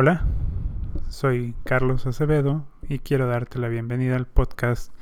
[0.00, 0.22] Hola,
[1.08, 4.92] soy Carlos Acevedo y quiero darte la bienvenida al podcast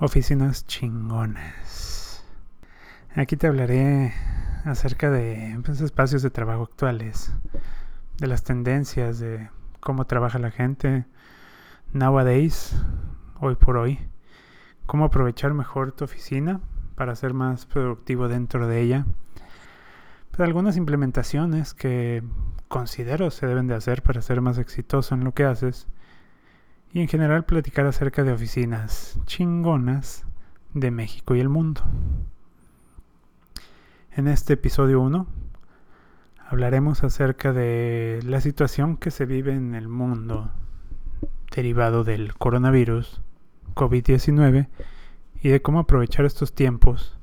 [0.00, 2.24] Oficinas Chingonas.
[3.14, 4.14] Aquí te hablaré
[4.64, 7.30] acerca de pues, espacios de trabajo actuales,
[8.16, 9.50] de las tendencias, de
[9.80, 11.04] cómo trabaja la gente
[11.92, 12.74] nowadays,
[13.38, 13.98] hoy por hoy,
[14.86, 16.62] cómo aprovechar mejor tu oficina
[16.94, 19.04] para ser más productivo dentro de ella.
[20.32, 22.22] Pues, algunas implementaciones que
[22.68, 25.86] considero se deben de hacer para ser más exitoso en lo que haces.
[26.94, 30.24] Y en general platicar acerca de oficinas chingonas
[30.72, 31.82] de México y el mundo.
[34.14, 35.26] En este episodio 1
[36.48, 40.50] hablaremos acerca de la situación que se vive en el mundo
[41.54, 43.20] derivado del coronavirus
[43.74, 44.68] COVID-19
[45.42, 47.18] y de cómo aprovechar estos tiempos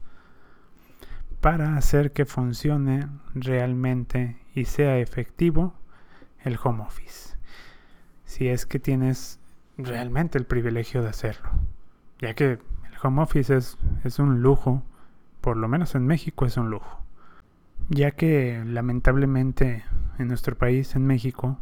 [1.42, 5.74] para hacer que funcione realmente y sea efectivo
[6.44, 7.38] el home office.
[8.26, 9.40] Si es que tienes
[9.78, 11.50] realmente el privilegio de hacerlo.
[12.20, 12.60] Ya que el
[13.02, 14.84] home office es, un lujo,
[15.42, 17.02] por lo menos en México es un lujo.
[17.88, 19.86] Ya que lamentablemente
[20.18, 21.58] en nuestro país, en México,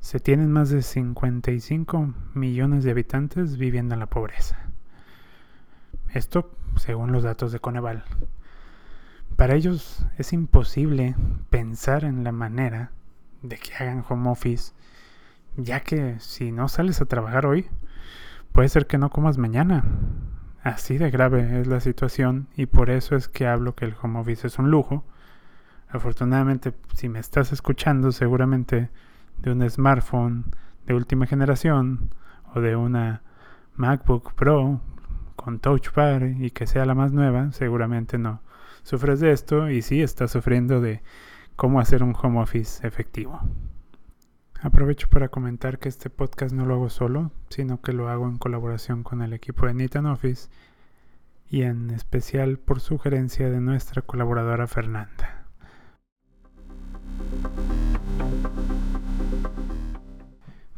[0.00, 4.58] se tienen más de 55 millones de habitantes viviendo en la pobreza.
[6.12, 8.04] Esto según los datos de Coneval.
[9.44, 11.14] Para ellos es imposible
[11.50, 12.92] pensar en la manera
[13.42, 14.72] de que hagan home office,
[15.58, 17.66] ya que si no sales a trabajar hoy,
[18.52, 19.84] puede ser que no comas mañana.
[20.62, 24.18] Así de grave es la situación y por eso es que hablo que el home
[24.18, 25.04] office es un lujo.
[25.90, 28.88] Afortunadamente, si me estás escuchando, seguramente
[29.42, 30.46] de un smartphone
[30.86, 32.14] de última generación
[32.54, 33.20] o de una
[33.76, 34.80] MacBook Pro
[35.36, 38.40] con Touch Bar y que sea la más nueva, seguramente no
[38.84, 41.02] sufres de esto y sí estás sufriendo de
[41.56, 43.40] cómo hacer un home office efectivo.
[44.60, 48.38] Aprovecho para comentar que este podcast no lo hago solo, sino que lo hago en
[48.38, 50.48] colaboración con el equipo de Nitan Office
[51.50, 55.46] y en especial por sugerencia de nuestra colaboradora Fernanda.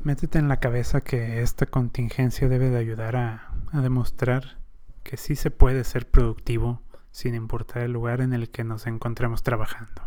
[0.02, 4.58] Métete en la cabeza que esta contingencia debe de ayudar a, a demostrar
[5.02, 6.82] que sí se puede ser productivo
[7.16, 10.02] sin importar el lugar en el que nos encontremos trabajando.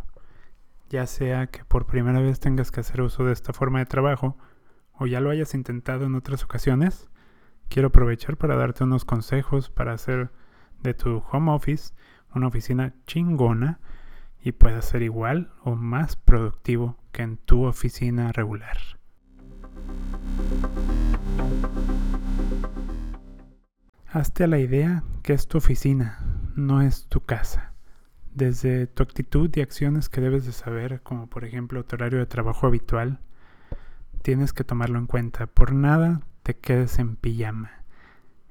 [0.91, 4.37] Ya sea que por primera vez tengas que hacer uso de esta forma de trabajo
[4.93, 7.09] o ya lo hayas intentado en otras ocasiones,
[7.67, 10.29] quiero aprovechar para darte unos consejos para hacer
[10.83, 11.95] de tu home office
[12.35, 13.79] una oficina chingona
[14.39, 18.77] y puedas ser igual o más productivo que en tu oficina regular.
[24.11, 26.18] Hazte a la idea que es tu oficina,
[26.59, 27.73] no es tu casa.
[28.33, 32.25] Desde tu actitud y acciones que debes de saber, como por ejemplo tu horario de
[32.25, 33.19] trabajo habitual,
[34.21, 35.47] tienes que tomarlo en cuenta.
[35.47, 37.71] Por nada te quedes en pijama.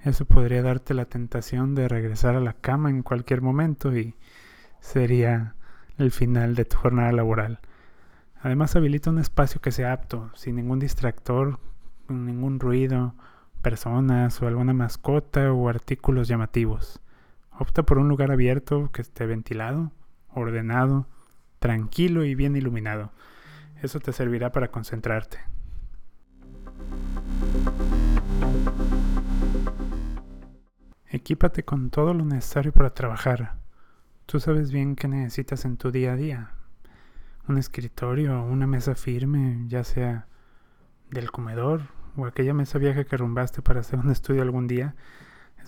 [0.03, 4.15] Eso podría darte la tentación de regresar a la cama en cualquier momento y
[4.81, 5.55] sería
[5.97, 7.61] el final de tu jornada laboral.
[8.41, 11.59] Además habilita un espacio que sea apto, sin ningún distractor,
[12.09, 13.15] ningún ruido,
[13.63, 17.01] personas o alguna mascota o artículos llamativos.
[17.59, 19.91] Opta por un lugar abierto que esté ventilado,
[20.29, 21.09] ordenado,
[21.59, 23.11] tranquilo y bien iluminado.
[23.83, 25.39] Eso te servirá para concentrarte.
[31.07, 33.57] Equípate con todo lo necesario para trabajar.
[34.27, 36.51] Tú sabes bien qué necesitas en tu día a día.
[37.49, 40.29] Un escritorio, una mesa firme, ya sea
[41.11, 41.83] del comedor
[42.17, 44.95] o aquella mesa vieja que rumbaste para hacer un estudio algún día,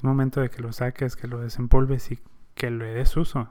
[0.01, 2.19] es momento de que lo saques, que lo desempolves y
[2.55, 3.51] que le des uso.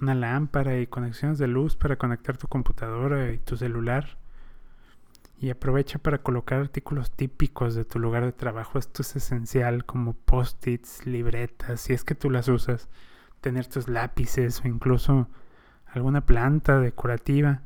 [0.00, 4.18] Una lámpara y conexiones de luz para conectar tu computadora y tu celular.
[5.38, 8.80] Y aprovecha para colocar artículos típicos de tu lugar de trabajo.
[8.80, 12.88] Esto es esencial como post-its, libretas, si es que tú las usas.
[13.40, 15.28] Tener tus lápices o incluso
[15.86, 17.62] alguna planta decorativa.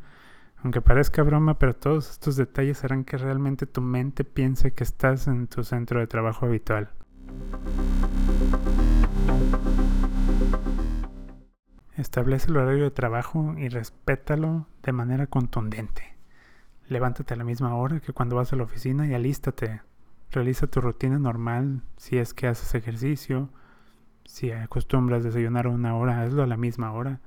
[0.62, 5.26] Aunque parezca broma, pero todos estos detalles harán que realmente tu mente piense que estás
[5.26, 6.90] en tu centro de trabajo habitual.
[11.96, 16.16] Establece el horario de trabajo y respétalo de manera contundente.
[16.88, 19.80] Levántate a la misma hora que cuando vas a la oficina y alístate.
[20.32, 23.48] Realiza tu rutina normal si es que haces ejercicio.
[24.24, 27.20] Si acostumbras desayunar una hora, hazlo a la misma hora.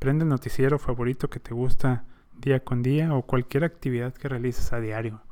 [0.00, 2.02] Prende el noticiero favorito que te gusta
[2.36, 5.22] día con día o cualquier actividad que realices a diario.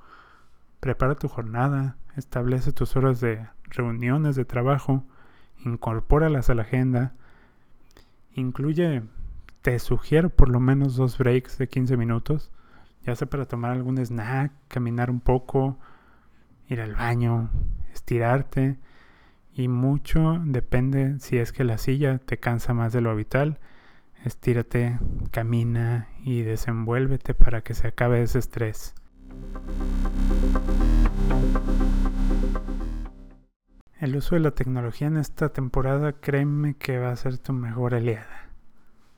[0.78, 5.02] Prepara tu jornada, establece tus horas de reuniones de trabajo,
[5.64, 7.14] incorpóralas a la agenda,
[8.38, 9.02] incluye,
[9.62, 12.50] te sugiero por lo menos dos breaks de 15 minutos,
[13.05, 15.79] ya sea para tomar algún snack, caminar un poco,
[16.69, 17.50] ir al baño,
[17.93, 18.79] estirarte
[19.58, 23.58] y mucho depende si es que la silla te cansa más de lo habitual.
[24.25, 24.99] Estírate,
[25.32, 28.94] camina y desenvuélvete para que se acabe ese estrés.
[34.00, 37.96] El uso de la tecnología en esta temporada, créeme que va a ser tu mejor
[37.96, 38.48] aliada.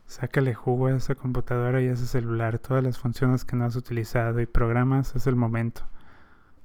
[0.06, 3.76] Sácale jugo a esa computadora y a ese celular, todas las funciones que no has
[3.76, 5.82] utilizado y programas, es el momento.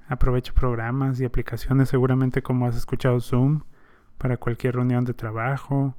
[0.08, 3.64] Aprovecha programas y aplicaciones, seguramente como has escuchado Zoom,
[4.16, 5.94] para cualquier reunión de trabajo,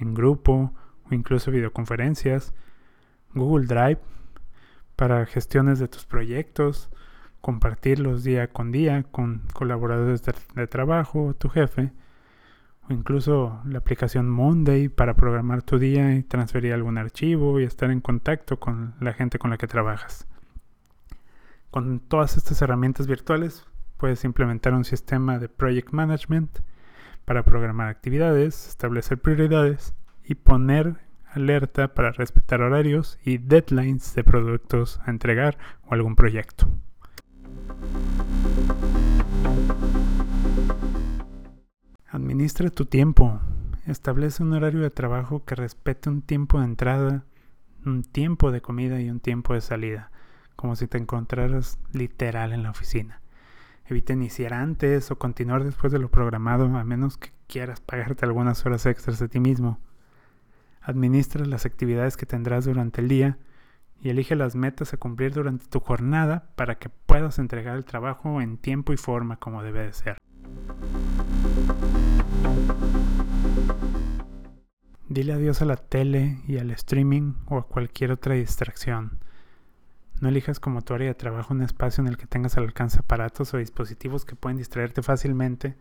[0.00, 0.74] en grupo
[1.08, 2.54] o incluso videoconferencias.
[3.34, 4.00] Google Drive
[4.96, 6.90] para gestiones de tus proyectos
[7.42, 10.22] compartirlos día con día con colaboradores
[10.54, 11.92] de, trabajo, tu jefe,
[12.88, 17.90] o incluso la aplicación Monday para programar tu día y transferir algún archivo y estar
[17.90, 20.26] en contacto con la gente con la que trabajas.
[21.70, 23.66] Con todas estas herramientas virtuales
[23.96, 26.60] puedes implementar un sistema de project management
[27.24, 29.94] para programar actividades, establecer prioridades
[30.24, 30.96] y poner
[31.34, 36.68] alerta para respetar horarios y deadlines de productos a entregar o algún proyecto.
[42.12, 43.40] Administra tu tiempo.
[43.86, 47.24] Establece un horario de trabajo que respete un tiempo de entrada,
[47.86, 50.10] un tiempo de comida y un tiempo de salida,
[50.54, 53.22] como si te encontraras literal en la oficina.
[53.86, 58.66] Evita iniciar antes o continuar después de lo programado, a menos que quieras pagarte algunas
[58.66, 59.80] horas extras de ti mismo.
[60.82, 63.38] Administra las actividades que tendrás durante el día
[64.02, 68.42] y elige las metas a cumplir durante tu jornada para que puedas entregar el trabajo
[68.42, 70.18] en tiempo y forma como debe de ser.
[75.12, 79.18] Dile adiós a la tele y al streaming o a cualquier otra distracción.
[80.22, 83.00] No elijas como tu área de trabajo un espacio en el que tengas al alcance
[83.00, 85.76] aparatos o dispositivos que pueden distraerte fácilmente,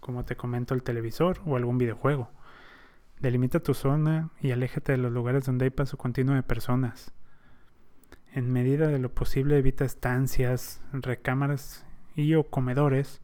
[0.00, 2.30] como te comento el televisor o algún videojuego.
[3.20, 7.14] Delimita tu zona y aléjate de los lugares donde hay paso continuo de personas.
[8.34, 13.22] En medida de lo posible evita estancias, recámaras y o comedores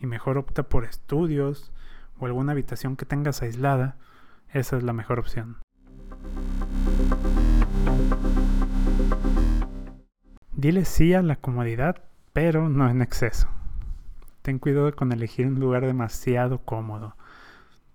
[0.00, 1.70] y mejor opta por estudios
[2.18, 3.96] o alguna habitación que tengas aislada.
[4.52, 5.58] Esa es la mejor opción.
[10.52, 13.48] Dile sí a la comodidad, pero no en exceso.
[14.42, 17.16] Ten cuidado con elegir un lugar demasiado cómodo.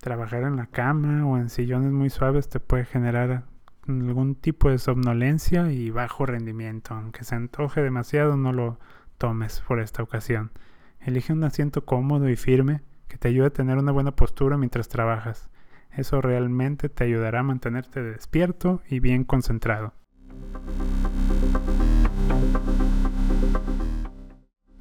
[0.00, 3.44] Trabajar en la cama o en sillones muy suaves te puede generar
[3.86, 6.94] algún tipo de somnolencia y bajo rendimiento.
[6.94, 8.78] Aunque se antoje demasiado, no lo
[9.18, 10.52] tomes por esta ocasión.
[11.00, 14.88] Elige un asiento cómodo y firme que te ayude a tener una buena postura mientras
[14.88, 15.50] trabajas.
[15.96, 19.94] Eso realmente te ayudará a mantenerte despierto y bien concentrado.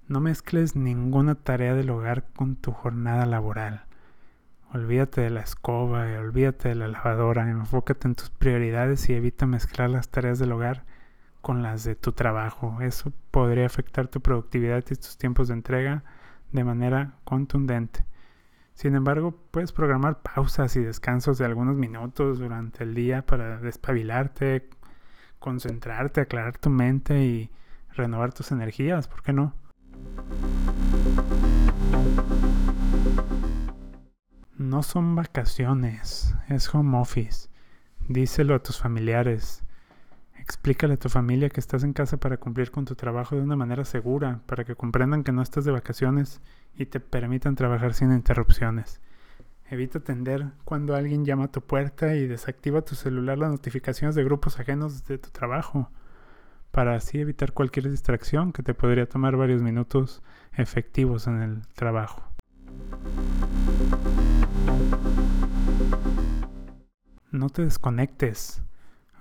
[0.08, 3.86] No mezcles ninguna tarea del hogar con tu jornada laboral.
[4.74, 9.46] Olvídate de la escoba, y olvídate de la lavadora, enfócate en tus prioridades y evita
[9.46, 10.84] mezclar las tareas del hogar
[11.42, 12.82] con las de tu trabajo.
[12.82, 16.04] Eso podría afectar tu productividad y tus tiempos de entrega
[16.52, 18.06] de manera contundente.
[18.76, 24.70] Sin embargo, puedes programar pausas y descansos de algunos minutos durante el día para despabilarte,
[25.40, 27.50] concentrarte, aclarar tu mente y
[27.94, 29.54] renovar tus energías, ¿por qué no?
[34.58, 37.48] No son vacaciones, es home office.
[38.10, 39.65] Díselo a tus familiares.
[40.46, 43.56] Explícale a tu familia que estás en casa para cumplir con tu trabajo de una
[43.56, 46.40] manera segura, para que comprendan que no estás de vacaciones
[46.76, 49.02] y te permitan trabajar sin interrupciones.
[49.72, 54.24] Evita atender cuando alguien llama a tu puerta y desactiva tu celular las notificaciones de
[54.24, 55.90] grupos ajenos de tu trabajo,
[56.70, 60.22] para así evitar cualquier distracción que te podría tomar varios minutos
[60.54, 62.22] efectivos en el trabajo.
[67.32, 68.62] No te desconectes.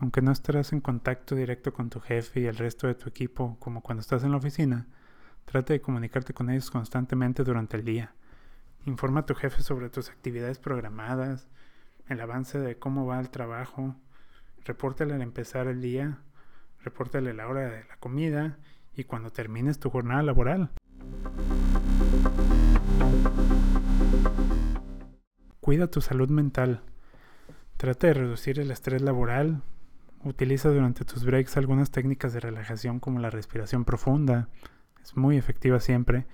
[0.05, 3.57] Aunque no estarás en contacto directo con tu jefe y el resto de tu equipo
[3.59, 4.87] como cuando estás en la oficina,
[5.47, 8.13] trata de comunicarte con ellos constantemente durante el día.
[8.85, 11.49] Informa a tu jefe sobre tus actividades programadas,
[12.07, 13.97] el avance de cómo va el trabajo,
[14.67, 16.19] repórtale al empezar el día,
[16.83, 18.59] repórtale la hora de la comida
[18.95, 20.71] y cuando termines tu jornada laboral.
[25.61, 26.83] Cuida tu salud mental.
[27.79, 29.63] Trata de reducir el estrés laboral.
[30.25, 34.49] Utiliza durante tus breaks algunas técnicas de relajación como la respiración profunda.
[35.03, 36.27] Es muy efectiva siempre.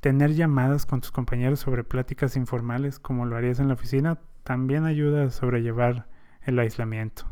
[0.00, 4.84] Tener llamadas con tus compañeros sobre pláticas informales como lo harías en la oficina también
[4.84, 6.06] ayuda a sobrellevar
[6.42, 7.26] el aislamiento.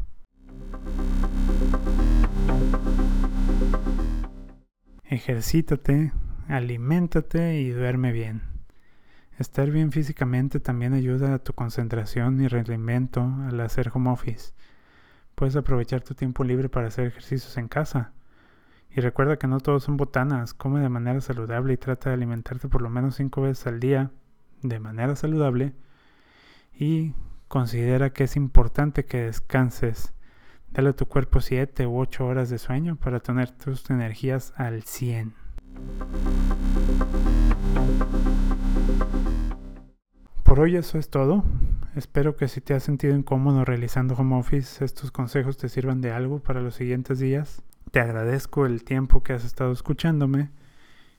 [5.14, 6.12] ejercítate,
[6.49, 8.43] aliméntate y duerme bien.
[9.38, 14.53] Estar bien físicamente también ayuda a tu concentración y rendimiento al hacer home office.
[15.35, 18.12] Puedes aprovechar tu tiempo libre para hacer ejercicios en casa.
[18.91, 22.69] Y recuerda que no todos son botanas, come de manera saludable y trata de alimentarte
[22.69, 24.12] por lo menos 5 veces al día
[24.62, 25.75] de manera saludable.
[26.73, 27.14] Y
[27.49, 30.14] considera que es importante que descanses.
[30.71, 34.83] Dale a tu cuerpo 7 u 8 horas de sueño para tener tus energías al
[34.83, 35.35] 100.
[40.45, 41.43] Por hoy eso es todo.
[41.95, 46.11] Espero que si te has sentido incómodo realizando home office, estos consejos te sirvan de
[46.11, 47.63] algo para los siguientes días.
[47.93, 50.51] Te agradezco el tiempo que has estado escuchándome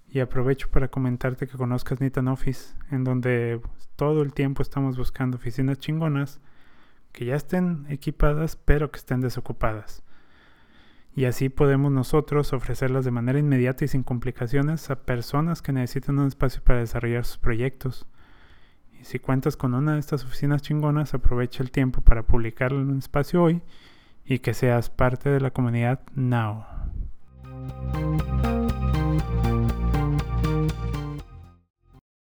[0.09, 3.61] y aprovecho para comentarte que conozcas Nitan Office, en donde
[3.95, 6.41] todo el tiempo estamos buscando oficinas chingonas
[7.13, 10.03] que ya estén equipadas pero que estén desocupadas.
[11.15, 16.19] Y así podemos nosotros ofrecerlas de manera inmediata y sin complicaciones a personas que necesitan
[16.19, 18.05] un espacio para desarrollar sus proyectos
[19.05, 22.97] si cuentas con una de estas oficinas chingonas, aprovecha el tiempo para publicarlo en un
[22.97, 23.61] espacio hoy
[24.25, 26.65] y que seas parte de la comunidad now.